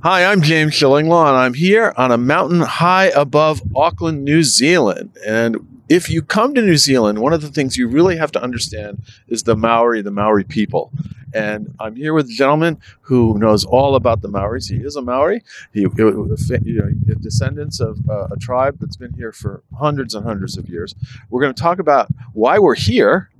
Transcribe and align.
Hi, 0.00 0.24
I'm 0.24 0.42
James 0.42 0.74
Shillinglaw, 0.74 1.26
and 1.26 1.36
I'm 1.36 1.54
here 1.54 1.92
on 1.96 2.12
a 2.12 2.16
mountain 2.16 2.60
high 2.60 3.06
above 3.06 3.60
Auckland, 3.74 4.24
New 4.24 4.44
Zealand. 4.44 5.10
And 5.26 5.82
if 5.88 6.08
you 6.08 6.22
come 6.22 6.54
to 6.54 6.62
New 6.62 6.76
Zealand, 6.76 7.18
one 7.18 7.32
of 7.32 7.42
the 7.42 7.48
things 7.48 7.76
you 7.76 7.88
really 7.88 8.16
have 8.16 8.30
to 8.32 8.40
understand 8.40 9.02
is 9.26 9.42
the 9.42 9.56
Maori, 9.56 10.00
the 10.00 10.12
Maori 10.12 10.44
people. 10.44 10.92
And 11.34 11.74
I'm 11.80 11.96
here 11.96 12.14
with 12.14 12.26
a 12.26 12.32
gentleman 12.32 12.80
who 13.00 13.40
knows 13.40 13.64
all 13.64 13.96
about 13.96 14.22
the 14.22 14.28
Maoris. 14.28 14.68
He 14.68 14.76
is 14.76 14.94
a 14.94 15.02
Maori. 15.02 15.42
He, 15.72 15.80
you 15.80 15.90
know, 15.96 17.14
descendants 17.18 17.80
of 17.80 17.98
uh, 18.08 18.28
a 18.30 18.36
tribe 18.36 18.78
that's 18.78 18.96
been 18.96 19.14
here 19.14 19.32
for 19.32 19.64
hundreds 19.76 20.14
and 20.14 20.24
hundreds 20.24 20.56
of 20.56 20.68
years. 20.68 20.94
We're 21.28 21.42
going 21.42 21.54
to 21.54 21.60
talk 21.60 21.80
about 21.80 22.06
why 22.34 22.60
we're 22.60 22.76
here 22.76 23.30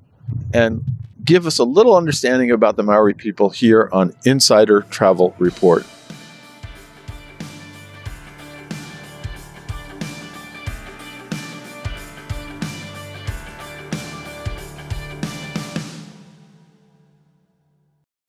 and 0.52 0.84
give 1.24 1.46
us 1.46 1.60
a 1.60 1.64
little 1.64 1.96
understanding 1.96 2.50
about 2.50 2.74
the 2.74 2.82
Maori 2.82 3.14
people 3.14 3.50
here 3.50 3.88
on 3.92 4.12
Insider 4.24 4.80
Travel 4.90 5.36
Report. 5.38 5.86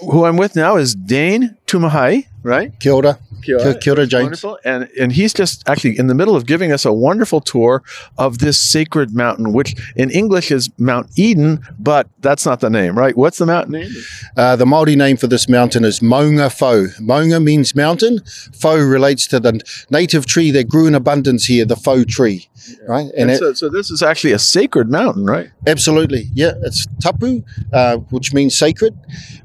Who 0.02 0.26
I'm 0.26 0.38
with 0.38 0.55
now 0.55 0.77
is 0.77 0.95
Dane 0.95 1.58
Tumahi, 1.67 2.26
right? 2.43 2.77
Kia 2.79 2.93
ora. 2.93 3.20
Kia 3.41 3.57
ora, 3.59 3.75
Kia 3.75 3.93
ora 3.93 4.05
James. 4.05 4.43
Wonderful. 4.43 4.59
And, 4.66 4.89
and 4.99 5.11
he's 5.11 5.34
just 5.34 5.67
actually 5.67 5.98
in 5.98 6.07
the 6.07 6.16
middle 6.16 6.35
of 6.35 6.45
giving 6.45 6.71
us 6.71 6.85
a 6.85 6.93
wonderful 6.93 7.41
tour 7.41 7.84
of 8.17 8.39
this 8.39 8.59
sacred 8.59 9.15
mountain, 9.15 9.53
which 9.53 9.75
in 9.95 10.09
English 10.12 10.52
is 10.52 10.70
Mount 10.77 11.09
Eden, 11.17 11.59
but 11.79 12.07
that's 12.20 12.45
not 12.45 12.59
the 12.59 12.70
name, 12.70 12.98
right? 12.98 13.15
What's 13.15 13.38
the 13.38 13.45
mountain 13.45 13.73
name? 13.73 13.91
Uh, 14.35 14.55
the 14.55 14.65
Māori 14.65 14.95
name 14.95 15.17
for 15.17 15.27
this 15.27 15.48
mountain 15.49 15.84
is 15.84 15.99
Maungawhau. 15.99 16.99
Maunga 16.99 17.43
means 17.43 17.75
mountain. 17.75 18.20
Whau 18.62 18.76
relates 18.76 19.27
to 19.27 19.40
the 19.40 19.62
native 19.90 20.26
tree 20.26 20.51
that 20.51 20.68
grew 20.68 20.87
in 20.87 20.96
abundance 20.96 21.46
here, 21.46 21.65
the 21.65 21.76
whau 21.76 22.07
tree, 22.07 22.49
right? 22.87 23.09
And, 23.12 23.21
and 23.21 23.31
it, 23.31 23.40
so, 23.40 23.53
so, 23.53 23.70
this 23.70 23.90
is 23.91 24.01
actually 24.03 24.34
a 24.34 24.40
sacred 24.40 24.90
mountain, 24.90 25.26
right? 25.26 25.49
Absolutely. 25.68 26.29
Yeah, 26.34 26.53
it's 26.63 26.85
tapu, 27.01 27.43
uh, 27.74 27.98
which 28.09 28.34
means 28.34 28.57
sacred. 28.57 28.98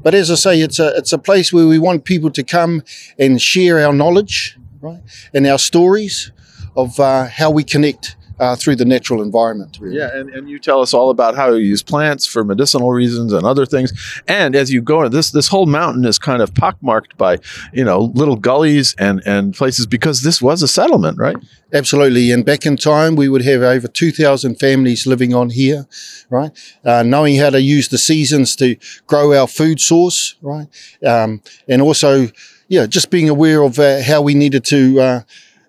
But 0.02 0.14
as 0.14 0.30
I 0.30 0.34
say, 0.34 0.60
it's 0.60 0.78
a, 0.78 0.96
it's 0.96 1.12
a 1.12 1.18
place 1.18 1.52
where 1.52 1.66
we 1.66 1.78
want 1.78 2.04
people 2.04 2.30
to 2.30 2.42
come 2.42 2.82
and 3.18 3.40
share 3.40 3.84
our 3.84 3.92
knowledge, 3.92 4.58
right, 4.80 5.02
and 5.32 5.46
our 5.46 5.58
stories 5.58 6.32
of 6.76 6.98
uh, 6.98 7.26
how 7.26 7.50
we 7.50 7.64
connect 7.64 8.16
uh, 8.40 8.56
through 8.56 8.76
the 8.76 8.84
natural 8.84 9.22
environment. 9.22 9.78
Really. 9.80 9.98
Yeah, 9.98 10.16
and, 10.16 10.28
and 10.30 10.48
you 10.50 10.58
tell 10.58 10.80
us 10.80 10.92
all 10.92 11.10
about 11.10 11.36
how 11.36 11.52
you 11.52 11.62
use 11.62 11.82
plants 11.82 12.26
for 12.26 12.44
medicinal 12.44 12.90
reasons 12.90 13.32
and 13.32 13.46
other 13.46 13.66
things. 13.66 13.92
And 14.26 14.56
as 14.56 14.72
you 14.72 14.82
go, 14.82 15.08
this 15.08 15.30
this 15.30 15.48
whole 15.48 15.66
mountain 15.66 16.04
is 16.04 16.18
kind 16.18 16.42
of 16.42 16.52
pockmarked 16.54 17.16
by 17.16 17.38
you 17.72 17.84
know 17.84 18.12
little 18.14 18.36
gullies 18.36 18.94
and 18.98 19.22
and 19.24 19.54
places 19.54 19.86
because 19.86 20.22
this 20.22 20.42
was 20.42 20.62
a 20.62 20.68
settlement, 20.68 21.18
right? 21.18 21.36
Absolutely. 21.72 22.30
And 22.30 22.44
back 22.44 22.66
in 22.66 22.76
time, 22.76 23.16
we 23.16 23.28
would 23.28 23.42
have 23.42 23.62
over 23.62 23.88
two 23.88 24.10
thousand 24.10 24.56
families 24.56 25.06
living 25.06 25.34
on 25.34 25.50
here, 25.50 25.86
right? 26.30 26.50
Uh, 26.84 27.02
knowing 27.02 27.36
how 27.36 27.50
to 27.50 27.60
use 27.60 27.88
the 27.88 27.98
seasons 27.98 28.56
to 28.56 28.76
grow 29.06 29.32
our 29.32 29.46
food 29.46 29.80
source, 29.80 30.36
right? 30.42 30.66
Um, 31.06 31.40
and 31.68 31.82
also, 31.82 32.28
yeah, 32.68 32.86
just 32.86 33.10
being 33.10 33.28
aware 33.28 33.62
of 33.62 33.78
uh, 33.78 34.02
how 34.02 34.22
we 34.22 34.34
needed 34.34 34.64
to. 34.66 35.00
Uh, 35.00 35.20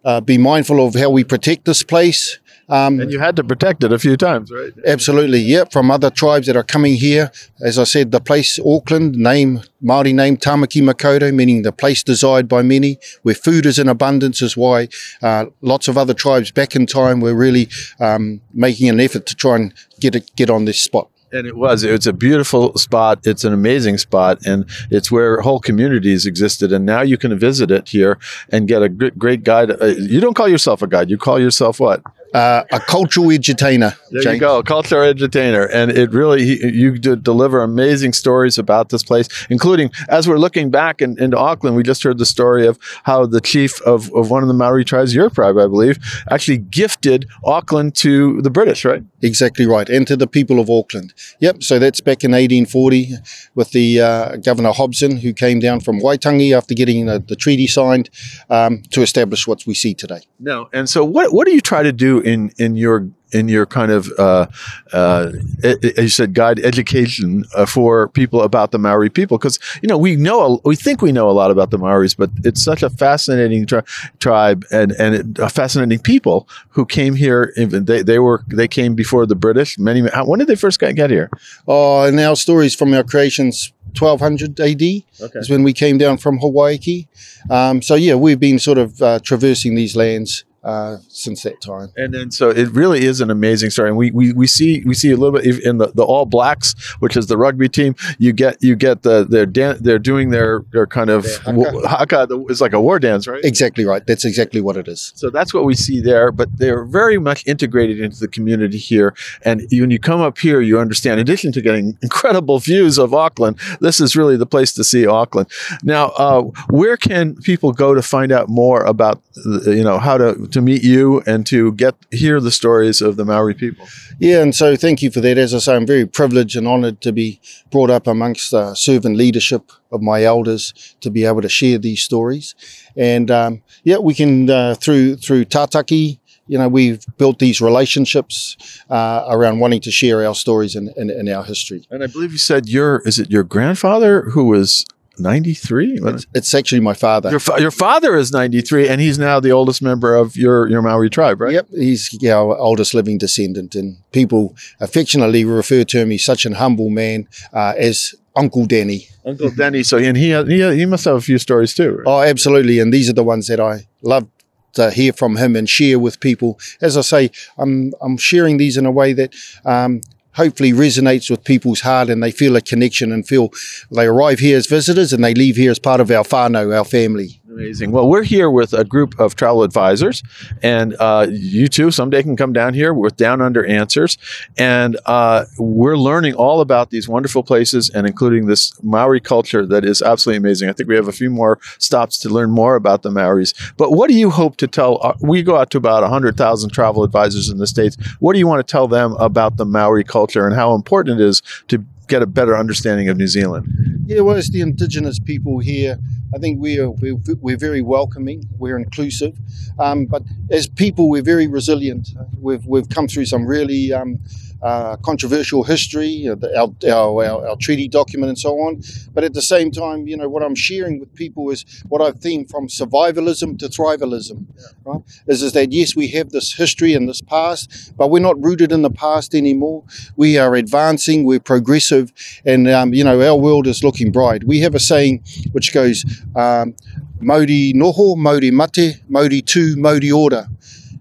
uh, 0.03 0.21
be 0.21 0.38
mindful 0.38 0.85
of 0.85 0.93
how 0.93 1.09
we 1.09 1.23
protect 1.23 1.65
this 1.65 1.81
place 1.81 2.38
um, 2.67 2.99
and 2.99 3.11
you 3.11 3.19
had 3.19 3.35
to 3.35 3.43
protect 3.43 3.83
it 3.83 3.91
a 3.91 3.99
few 3.99 4.17
times, 4.17 4.51
right? 4.51 4.73
Absolutely, 4.85 5.39
yep. 5.39 5.71
From 5.71 5.91
other 5.91 6.09
tribes 6.09 6.47
that 6.47 6.55
are 6.55 6.63
coming 6.63 6.95
here, 6.95 7.31
as 7.61 7.77
I 7.77 7.83
said, 7.83 8.11
the 8.11 8.19
place 8.19 8.59
Auckland 8.66 9.16
name 9.16 9.61
Maori 9.81 10.13
name 10.13 10.38
Tamaki 10.38 10.81
Makaurau, 10.81 11.33
meaning 11.33 11.61
the 11.61 11.71
place 11.71 12.01
desired 12.01 12.47
by 12.47 12.63
many, 12.63 12.97
where 13.21 13.35
food 13.35 13.67
is 13.67 13.77
in 13.77 13.88
abundance, 13.88 14.41
is 14.41 14.57
why 14.57 14.88
uh, 15.21 15.45
lots 15.61 15.88
of 15.88 15.97
other 15.97 16.13
tribes 16.13 16.49
back 16.49 16.75
in 16.75 16.88
time 16.88 17.19
were 17.19 17.35
really 17.35 17.69
um, 17.99 18.41
making 18.53 18.89
an 18.89 19.00
effort 19.00 19.27
to 19.27 19.35
try 19.35 19.56
and 19.56 19.73
get 20.00 20.16
it, 20.16 20.35
get 20.35 20.50
on 20.50 20.66
this 20.66 20.81
spot. 20.81 21.09
And 21.35 21.46
it 21.46 21.57
was. 21.57 21.84
It's 21.84 22.06
a 22.06 22.13
beautiful 22.13 22.73
spot. 22.78 23.19
It's 23.28 23.44
an 23.44 23.51
amazing 23.51 23.97
spot, 23.97 24.46
and 24.46 24.63
it's 24.90 25.12
where 25.12 25.41
whole 25.41 25.59
communities 25.59 26.25
existed. 26.25 26.72
And 26.72 26.85
now 26.85 27.01
you 27.01 27.18
can 27.18 27.38
visit 27.38 27.72
it 27.72 27.90
here 27.90 28.18
and 28.50 28.69
get 28.69 28.81
a 28.81 28.88
great, 28.88 29.44
guide. 29.44 29.69
Uh, 29.69 29.88
you 29.97 30.22
don't 30.22 30.34
call 30.34 30.47
yourself 30.47 30.81
a 30.81 30.88
guide. 30.88 31.09
You 31.09 31.18
call 31.18 31.38
yourself 31.38 31.81
what? 31.81 32.01
Uh, 32.35 32.66
a 32.72 32.79
cultural 32.81 33.31
entertainer. 33.31 33.96
There 34.12 34.22
James. 34.22 34.34
you 34.34 34.40
go, 34.41 34.62
cultural 34.62 35.03
entertainer, 35.03 35.63
and 35.63 35.90
it 35.90 36.12
really 36.12 36.44
you 36.44 36.97
deliver 36.97 37.63
amazing 37.63 38.12
stories 38.12 38.57
about 38.57 38.90
this 38.90 39.03
place, 39.03 39.29
including 39.50 39.90
as 40.09 40.28
we're 40.28 40.38
looking 40.38 40.69
back 40.69 41.01
in, 41.01 41.18
into 41.18 41.38
Auckland, 41.38 41.78
we 41.78 41.84
just 41.84 42.03
heard 42.03 42.18
the 42.18 42.25
story 42.25 42.68
of 42.68 42.78
how 43.03 43.25
the 43.25 43.40
chief 43.40 43.81
of, 43.84 44.13
of 44.13 44.29
one 44.29 44.44
of 44.44 44.50
the 44.50 44.53
Maori 44.53 44.84
tribes, 44.84 45.16
your 45.16 45.29
tribe, 45.29 45.57
I 45.57 45.68
believe, 45.68 45.97
actually 46.29 46.57
gifted 46.57 47.25
Auckland 47.45 47.95
to 47.97 48.41
the 48.41 48.50
British, 48.50 48.84
right? 48.84 49.01
Exactly 49.22 49.66
right, 49.66 49.88
and 49.90 50.06
to 50.07 50.18
the 50.18 50.28
people 50.28 50.59
of 50.59 50.69
Auckland. 50.69 51.13
Yep. 51.40 51.63
So 51.63 51.79
that's 51.79 52.01
back 52.01 52.25
in 52.25 52.31
1840 52.31 53.13
with 53.56 53.72
the 53.72 54.01
uh, 54.01 54.35
Governor 54.38 54.74
Hobson, 54.74 55.18
who 55.18 55.31
came 55.31 55.59
down 55.59 55.79
from 55.79 56.01
Waitangi 56.01 56.56
after 56.56 56.74
getting 56.74 57.06
the, 57.06 57.19
the 57.19 57.38
treaty 57.38 57.68
signed 57.68 58.09
um, 58.50 58.84
to 58.91 59.01
establish 59.01 59.47
what 59.47 59.66
we 59.66 59.74
see 59.74 59.94
today. 59.94 60.19
No, 60.38 60.69
and 60.74 60.90
so 60.90 61.06
what 61.06 61.31
what 61.31 61.47
do 61.47 61.53
you 61.53 61.62
try 61.62 61.81
to 61.81 61.94
do 61.94 62.25
in 62.25 62.52
in 62.58 62.75
your 62.75 63.08
in 63.31 63.50
your 63.50 63.66
kind 63.66 63.91
of 63.91 64.09
uh, 64.18 64.47
uh, 64.94 65.31
as 65.63 65.97
you 65.97 66.09
said 66.09 66.34
guide 66.34 66.59
education 66.59 67.44
uh, 67.56 67.66
for 67.66 68.08
people 68.09 68.41
about 68.41 68.72
the 68.72 68.80
Maori 68.80 69.09
people 69.09 69.38
because 69.38 69.59
you 69.81 69.88
know 69.88 69.97
we 69.97 70.16
know 70.16 70.62
we 70.63 70.75
think 70.75 71.02
we 71.02 71.12
know 71.12 71.30
a 71.30 71.34
lot 71.34 71.52
about 71.52 71.69
the 71.69 71.78
Maoris 71.78 72.16
but 72.16 72.30
it's 72.44 72.63
such 72.63 72.81
a 72.81 72.90
fascinating 72.90 73.66
tri- 73.66 73.84
tribe 74.19 74.63
and 74.72 74.91
and 74.94 75.16
it, 75.16 75.40
a 75.40 75.50
fascinating 75.50 76.00
people 76.00 76.47
who 76.69 76.86
came 76.86 77.16
here 77.16 77.53
they, 77.58 78.02
they 78.02 78.19
were 78.19 78.44
they 78.47 78.68
came 78.68 78.96
before 78.96 79.25
the 79.25 79.36
British 79.36 79.78
many 79.78 80.02
when 80.02 80.40
did 80.40 80.47
they 80.47 80.56
first 80.56 80.80
get, 80.80 80.96
get 80.96 81.09
here 81.09 81.30
oh 81.68 82.03
and 82.03 82.19
our 82.19 82.36
stories 82.36 82.74
from 82.74 82.94
our 82.94 83.03
creations 83.03 83.72
1200 83.97 84.59
AD 84.59 84.81
okay. 84.81 85.40
is 85.40 85.50
when 85.50 85.63
we 85.63 85.72
came 85.72 85.97
down 85.97 86.18
from 86.18 86.38
Hawaii. 86.40 87.06
Um, 87.50 87.81
so 87.81 87.96
yeah, 87.96 88.16
we've 88.16 88.40
been 88.40 88.59
sort 88.59 88.78
of 88.78 89.02
uh, 89.02 89.19
traversing 89.19 89.75
these 89.75 89.96
lands 89.96 90.44
uh, 90.65 90.97
since 91.09 91.43
that 91.43 91.61
time. 91.61 91.93
And 91.95 92.13
then 92.13 92.31
so 92.31 92.49
it 92.49 92.69
really 92.71 93.05
is 93.05 93.21
an 93.21 93.29
amazing 93.29 93.69
story. 93.69 93.89
And 93.89 93.97
we, 93.97 94.09
we, 94.11 94.33
we 94.33 94.47
see 94.47 94.81
we 94.85 94.95
see 94.95 95.11
a 95.11 95.15
little 95.15 95.39
bit 95.39 95.63
in 95.63 95.77
the, 95.77 95.91
the 95.93 96.03
All 96.03 96.25
Blacks, 96.25 96.73
which 96.99 97.15
is 97.15 97.27
the 97.27 97.37
rugby 97.37 97.69
team. 97.69 97.95
You 98.17 98.33
get 98.33 98.57
you 98.61 98.75
get 98.75 99.03
the 99.03 99.25
they're 99.29 99.45
dan- 99.45 99.77
they're 99.79 99.99
doing 99.99 100.31
their 100.31 100.65
their 100.71 100.87
kind 100.87 101.11
of 101.11 101.25
haka. 101.45 101.87
haka. 101.87 102.27
It's 102.49 102.61
like 102.61 102.73
a 102.73 102.81
war 102.81 102.97
dance, 102.99 103.27
right? 103.27 103.43
Exactly 103.45 103.85
right. 103.85 104.05
That's 104.05 104.25
exactly 104.25 104.59
what 104.59 104.75
it 104.75 104.87
is. 104.87 105.13
So 105.15 105.29
that's 105.29 105.53
what 105.53 105.65
we 105.65 105.75
see 105.75 106.01
there. 106.01 106.31
But 106.31 106.57
they're 106.57 106.83
very 106.83 107.19
much 107.19 107.45
integrated 107.45 107.99
into 107.99 108.19
the 108.19 108.27
community 108.27 108.79
here. 108.79 109.15
And 109.43 109.61
when 109.71 109.91
you 109.91 109.99
come 109.99 110.21
up 110.21 110.39
here, 110.39 110.61
you 110.61 110.79
understand. 110.79 111.19
In 111.19 111.19
addition 111.19 111.51
to 111.51 111.61
getting 111.61 111.97
incredible 112.01 112.57
views 112.57 112.97
of 112.97 113.13
Auckland, 113.13 113.59
this 113.81 113.99
is 113.99 114.15
really 114.15 114.35
the 114.35 114.47
place 114.47 114.73
to 114.73 114.83
see 114.83 115.05
Auckland. 115.05 115.47
Now, 115.83 116.07
uh, 116.17 116.41
where 116.69 116.97
can 116.97 117.35
people 117.35 117.71
go 117.71 117.93
to 117.93 118.01
find 118.01 118.31
out 118.31 118.49
more 118.49 118.83
about 118.83 119.21
you 119.67 119.83
know 119.83 119.99
how 119.99 120.17
to 120.17 120.47
to 120.55 120.61
meet 120.61 120.83
you 120.83 121.21
and 121.27 121.45
to 121.45 121.73
get 121.73 121.95
hear 122.11 122.39
the 122.39 122.49
stories 122.49 123.01
of 123.01 123.17
the 123.17 123.25
Maori 123.25 123.53
people. 123.53 123.85
Yeah, 124.19 124.41
and 124.41 124.55
so 124.55 124.77
thank 124.77 125.01
you 125.01 125.11
for 125.11 125.19
that. 125.19 125.38
As 125.38 125.53
I 125.53 125.59
say, 125.59 125.75
I'm 125.75 125.85
very 125.85 126.05
privileged 126.05 126.55
and 126.55 126.66
honoured 126.66 127.01
to 127.01 127.11
be 127.11 127.41
brought 127.71 127.89
up 127.89 128.07
amongst 128.07 128.51
the 128.51 128.73
servant 128.73 129.17
leadership 129.17 129.69
of 129.91 130.01
my 130.01 130.23
elders 130.23 130.95
to 131.01 131.09
be 131.09 131.25
able 131.25 131.41
to 131.41 131.49
share 131.49 131.77
these 131.77 132.01
stories. 132.01 132.55
And 132.95 133.29
um, 133.29 133.63
yeah, 133.83 133.97
we 133.97 134.13
can 134.13 134.49
uh, 134.49 134.75
through 134.75 135.17
through 135.17 135.45
Tataki. 135.45 136.19
You 136.47 136.57
know, 136.59 136.69
we've 136.69 137.03
built 137.17 137.39
these 137.39 137.59
relationships 137.59 138.55
uh, 138.89 139.25
around 139.27 139.59
wanting 139.59 139.81
to 139.81 139.91
share 139.91 140.25
our 140.25 140.35
stories 140.35 140.75
and, 140.75 140.89
and, 140.95 141.09
and 141.09 141.27
our 141.27 141.44
history. 141.44 141.85
And 141.89 142.01
I 142.03 142.07
believe 142.07 142.31
you 142.31 142.38
said 142.38 142.69
your 142.69 143.01
is 143.05 143.19
it 143.19 143.29
your 143.29 143.44
grandfather 143.44 144.29
who 144.29 144.45
was 144.45 144.85
93? 145.19 145.99
It's, 146.03 146.25
it's, 146.33 146.53
actually 146.53 146.81
my 146.81 146.93
father. 146.93 147.29
Your, 147.29 147.39
fa- 147.39 147.59
your, 147.59 147.71
father 147.71 148.15
is 148.15 148.31
93, 148.31 148.88
and 148.88 149.01
he's 149.01 149.17
now 149.17 149.39
the 149.39 149.51
oldest 149.51 149.81
member 149.81 150.15
of 150.15 150.35
your, 150.35 150.69
your 150.69 150.81
Maori 150.81 151.09
tribe, 151.09 151.41
right? 151.41 151.53
Yep, 151.53 151.67
he's 151.71 152.17
our 152.25 152.57
oldest 152.57 152.94
living 152.94 153.17
descendant, 153.17 153.75
and 153.75 153.97
people 154.12 154.56
affectionately 154.79 155.45
refer 155.45 155.83
to 155.83 156.00
him, 156.00 156.09
he's 156.09 156.25
such 156.25 156.45
an 156.45 156.53
humble 156.53 156.89
man, 156.89 157.27
uh, 157.53 157.73
as 157.77 158.15
Uncle 158.35 158.65
Danny. 158.65 159.07
Uncle 159.25 159.50
Danny. 159.51 159.83
So, 159.83 159.97
and 159.97 160.17
he, 160.17 160.31
he, 160.44 160.77
he 160.77 160.85
must 160.85 161.06
have 161.06 161.15
a 161.15 161.21
few 161.21 161.38
stories 161.38 161.73
too. 161.73 161.95
Right? 161.95 162.03
Oh, 162.06 162.21
absolutely. 162.21 162.79
And 162.79 162.94
these 162.94 163.09
are 163.09 163.13
the 163.13 163.23
ones 163.23 163.47
that 163.47 163.59
I 163.59 163.88
love 164.01 164.27
to 164.73 164.91
hear 164.91 165.13
from 165.13 165.38
him 165.38 165.56
and 165.56 165.69
share 165.69 165.97
with 165.97 166.19
people. 166.19 166.59
As 166.81 166.97
I 166.97 167.01
say, 167.01 167.31
I'm, 167.57 167.94
I'm 168.01 168.18
sharing 168.18 168.57
these 168.57 168.77
in 168.77 168.85
a 168.85 168.91
way 168.91 169.13
that 169.13 169.33
um, 169.63 170.01
hopefully 170.35 170.73
resonates 170.73 171.29
with 171.29 171.43
people's 171.43 171.81
heart 171.81 172.09
and 172.09 172.21
they 172.21 172.31
feel 172.31 172.55
a 172.55 172.61
connection 172.61 173.11
and 173.11 173.27
feel 173.27 173.49
they 173.91 174.05
arrive 174.05 174.39
here 174.39 174.57
as 174.57 174.67
visitors 174.67 175.13
and 175.13 175.23
they 175.23 175.33
leave 175.33 175.55
here 175.55 175.71
as 175.71 175.79
part 175.79 175.99
of 175.99 176.11
our 176.11 176.23
whānau, 176.23 176.75
our 176.75 176.85
family. 176.85 177.41
Amazing. 177.55 177.91
Well, 177.91 178.09
we're 178.09 178.23
here 178.23 178.49
with 178.49 178.73
a 178.73 178.83
group 178.83 179.17
of 179.17 179.37
travel 179.37 179.63
advisors, 179.63 180.21
and 180.61 180.93
uh, 180.99 181.27
you 181.29 181.69
too 181.69 181.89
someday 181.89 182.21
can 182.21 182.35
come 182.35 182.51
down 182.51 182.73
here 182.73 182.93
with 182.93 183.15
Down 183.15 183.39
Under 183.39 183.65
Answers, 183.65 184.17
and 184.57 184.97
uh, 185.05 185.45
we're 185.57 185.95
learning 185.95 186.33
all 186.33 186.59
about 186.59 186.89
these 186.89 187.07
wonderful 187.07 187.43
places, 187.43 187.89
and 187.89 188.05
including 188.05 188.47
this 188.47 188.73
Maori 188.83 189.21
culture 189.21 189.65
that 189.67 189.85
is 189.85 190.01
absolutely 190.01 190.39
amazing. 190.39 190.67
I 190.67 190.73
think 190.73 190.89
we 190.89 190.97
have 190.97 191.07
a 191.07 191.13
few 191.13 191.29
more 191.29 191.57
stops 191.77 192.19
to 192.19 192.29
learn 192.29 192.51
more 192.51 192.75
about 192.75 193.03
the 193.03 193.09
Maoris. 193.09 193.53
But 193.77 193.91
what 193.91 194.09
do 194.09 194.15
you 194.15 194.31
hope 194.31 194.57
to 194.57 194.67
tell? 194.67 194.99
Uh, 195.01 195.13
we 195.21 195.41
go 195.41 195.55
out 195.55 195.69
to 195.71 195.77
about 195.77 196.03
hundred 196.09 196.35
thousand 196.35 196.71
travel 196.71 197.05
advisors 197.05 197.47
in 197.47 197.57
the 197.57 197.67
states. 197.67 197.95
What 198.19 198.33
do 198.33 198.39
you 198.39 198.47
want 198.47 198.67
to 198.67 198.69
tell 198.69 198.89
them 198.89 199.13
about 199.13 199.55
the 199.55 199.65
Maori 199.65 200.03
culture 200.03 200.25
and 200.33 200.56
how 200.56 200.74
important 200.74 201.19
it 201.19 201.24
is 201.24 201.42
to 201.68 201.83
get 202.07 202.22
a 202.22 202.27
better 202.27 202.56
understanding 202.56 203.10
of 203.10 203.18
New 203.18 203.27
Zealand? 203.27 203.68
Yeah, 204.06 204.22
well, 204.22 204.36
as 204.36 204.50
the 204.50 204.62
indigenous 204.62 205.19
people 205.19 205.60
here, 205.60 205.98
I 206.33 206.38
think 206.38 206.60
we 206.60 206.80
are 206.80 206.92
we're, 206.92 207.18
we're 207.42 207.57
very 207.57 207.81
welcoming, 207.81 208.44
we're 208.57 208.77
inclusive, 208.77 209.38
um, 209.80 210.06
but 210.06 210.24
as 210.51 210.68
people, 210.68 211.10
we're 211.10 211.24
very 211.24 211.48
resilient. 211.48 212.10
We've 212.39 212.66
we've 212.66 212.89
come 212.89 213.07
through 213.07 213.25
some 213.25 213.45
really 213.45 213.94
um, 213.94 214.19
uh, 214.62 214.98
controversial 214.98 215.63
history, 215.63 216.28
uh, 216.28 216.36
our, 216.57 216.74
our, 216.92 217.25
our, 217.25 217.48
our, 217.50 217.56
treaty 217.57 217.88
document, 217.88 218.30
and 218.30 218.40
so 218.40 218.56
on. 218.60 218.81
But 219.13 219.24
at 219.24 219.34
the 219.34 219.42
same 219.42 219.72
time, 219.72 220.07
you 220.07 220.18
know, 220.18 220.30
what 220.30 220.44
I'm 220.44 220.56
sharing 220.56 221.00
with 221.00 221.13
people 221.16 221.50
is 221.50 221.66
what 221.88 222.02
I've 222.02 222.22
seen 222.22 222.48
from 222.48 222.68
survivalism 222.68 223.60
to 223.60 223.68
thrivalism. 223.68 224.46
Yeah. 224.57 224.63
Right? 224.86 225.02
Is, 225.28 225.42
is 225.44 225.54
that 225.54 225.72
yes, 225.72 225.96
we 225.96 226.07
have 226.10 226.30
this 226.30 226.54
history 226.54 226.94
and 226.94 227.07
this 227.07 227.22
past, 227.22 227.96
but 227.98 228.10
we're 228.10 228.19
not 228.19 228.42
rooted 228.44 228.72
in 228.72 228.81
the 228.81 228.90
past 228.90 229.36
anymore. 229.36 229.84
We 230.16 230.38
are 230.38 230.56
advancing, 230.56 231.25
we're 231.25 231.40
progressive, 231.40 232.12
and 232.46 232.68
um, 232.68 232.94
you 232.94 233.04
know, 233.04 233.22
our 233.22 233.38
world 233.38 233.68
is 233.68 233.84
looking 233.84 234.12
bright. 234.12 234.44
We 234.44 234.60
have 234.62 234.75
a 234.75 234.80
saying 234.80 235.24
which 235.52 235.74
goes. 235.74 236.06
Um, 236.36 236.75
Mauri 237.22 237.74
noho, 237.74 238.16
Mauri 238.18 238.52
mate, 238.52 239.02
Mauri 239.10 239.42
tu, 239.42 239.75
Mauri 239.78 240.12
ora. 240.12 240.48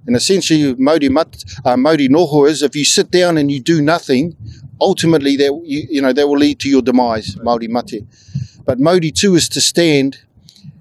And 0.07 0.17
essentially, 0.17 0.75
Mauri, 0.75 1.09
mat, 1.09 1.45
uh, 1.65 1.77
Mauri 1.77 2.09
noho 2.09 2.49
is 2.49 2.63
if 2.63 2.77
you 2.77 2.85
sit 2.85 3.11
down 3.11 3.39
and 3.39 3.51
you 3.51 3.61
do 3.61 3.81
nothing, 3.81 4.37
ultimately 4.81 5.37
that 5.37 5.63
you, 5.65 5.87
you 5.91 6.03
know 6.03 6.13
that 6.13 6.29
will 6.29 6.39
lead 6.39 6.61
to 6.61 6.69
your 6.69 6.83
demise, 6.83 7.37
Mauri 7.43 7.69
mate. 7.69 8.05
But 8.65 8.81
Mauri 8.81 9.11
tu 9.11 9.35
is 9.35 9.49
to 9.51 9.61
stand 9.61 10.19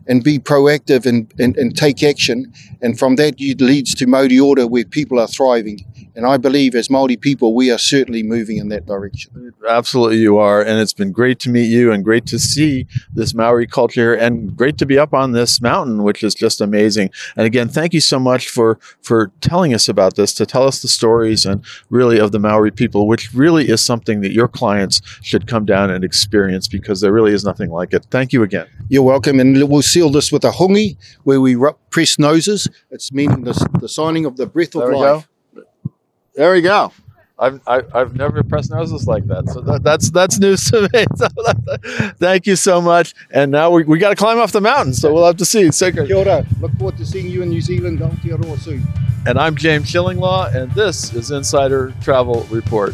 and 0.07 0.23
be 0.23 0.39
proactive 0.39 1.05
and, 1.05 1.33
and, 1.39 1.55
and 1.57 1.75
take 1.75 2.03
action. 2.03 2.53
And 2.81 2.99
from 2.99 3.15
that, 3.15 3.35
it 3.37 3.61
leads 3.61 3.95
to 3.95 4.07
Mauri 4.07 4.39
ora 4.39 4.67
where 4.67 4.85
people 4.85 5.19
are 5.19 5.27
thriving. 5.27 5.85
And 6.15 6.25
I 6.25 6.37
believe 6.37 6.75
as 6.75 6.89
Māori 6.89 7.19
people, 7.19 7.55
we 7.55 7.71
are 7.71 7.77
certainly 7.77 8.21
moving 8.21 8.57
in 8.57 8.69
that 8.69 8.85
direction. 8.85 9.53
Absolutely, 9.67 10.17
you 10.17 10.37
are. 10.37 10.61
And 10.61 10.79
it's 10.79 10.93
been 10.93 11.11
great 11.11 11.39
to 11.39 11.49
meet 11.49 11.65
you 11.65 11.91
and 11.91 12.03
great 12.03 12.25
to 12.27 12.37
see 12.37 12.85
this 13.13 13.33
Maori 13.33 13.65
culture 13.65 14.13
and 14.13 14.55
great 14.55 14.77
to 14.77 14.85
be 14.85 14.99
up 14.99 15.13
on 15.13 15.31
this 15.31 15.61
mountain, 15.61 16.03
which 16.03 16.23
is 16.23 16.35
just 16.35 16.61
amazing. 16.61 17.09
And 17.35 17.45
again, 17.45 17.67
thank 17.67 17.93
you 17.93 18.01
so 18.01 18.19
much 18.19 18.49
for, 18.49 18.79
for 19.01 19.31
telling 19.41 19.73
us 19.73 19.89
about 19.89 20.15
this, 20.15 20.33
to 20.33 20.45
tell 20.45 20.67
us 20.67 20.81
the 20.81 20.87
stories 20.87 21.45
and 21.45 21.63
really 21.89 22.19
of 22.19 22.31
the 22.31 22.39
Maori 22.39 22.71
people, 22.71 23.07
which 23.07 23.33
really 23.33 23.69
is 23.69 23.83
something 23.83 24.21
that 24.21 24.31
your 24.31 24.47
clients 24.47 25.01
should 25.21 25.47
come 25.47 25.65
down 25.65 25.89
and 25.89 26.03
experience 26.03 26.67
because 26.67 27.01
there 27.01 27.11
really 27.11 27.33
is 27.33 27.43
nothing 27.43 27.71
like 27.71 27.93
it. 27.93 28.05
Thank 28.11 28.33
you 28.33 28.43
again. 28.43 28.67
You're 28.89 29.03
welcome. 29.03 29.39
And 29.39 29.69
we'll 29.69 29.81
seal 29.81 30.09
this 30.09 30.31
with 30.31 30.43
a 30.43 30.51
hongi 30.51 30.97
where 31.23 31.41
we 31.41 31.57
press 31.89 32.19
noses. 32.19 32.67
It's 32.91 33.11
meaning 33.11 33.43
the, 33.43 33.53
the 33.79 33.89
signing 33.89 34.25
of 34.25 34.37
the 34.37 34.45
breath 34.45 34.75
of 34.75 34.89
life. 34.89 34.91
Go. 34.91 35.23
There 36.35 36.51
we 36.51 36.61
go. 36.61 36.91
I've, 37.39 37.59
I've 37.67 38.15
never 38.15 38.43
pressed 38.43 38.71
noses 38.71 39.07
like 39.07 39.25
that. 39.27 39.49
So 39.49 39.61
that, 39.61 39.83
that's 39.83 40.11
that's 40.11 40.39
news 40.39 40.63
to 40.71 40.87
me. 40.93 41.05
So 41.17 41.27
thank 42.19 42.47
you 42.47 42.55
so 42.55 42.79
much. 42.81 43.13
And 43.31 43.51
now 43.51 43.71
we, 43.71 43.83
we 43.83 43.97
got 43.97 44.09
to 44.09 44.15
climb 44.15 44.39
off 44.39 44.51
the 44.51 44.61
mountain. 44.61 44.93
So 44.93 45.13
we'll 45.13 45.25
have 45.25 45.37
to 45.37 45.45
see. 45.45 45.71
So, 45.71 45.91
Kia 45.91 46.15
ora. 46.15 46.45
Look 46.61 46.71
forward 46.73 46.97
to 46.97 47.05
seeing 47.05 47.27
you 47.27 47.41
in 47.41 47.49
New 47.49 47.61
Zealand. 47.61 47.99
Aotearoa 47.99 48.59
soon. 48.59 48.83
And 49.25 49.39
I'm 49.39 49.55
James 49.55 49.91
Shillinglaw, 49.91 50.53
and 50.53 50.71
this 50.73 51.13
is 51.13 51.31
Insider 51.31 51.93
Travel 52.01 52.43
Report. 52.49 52.93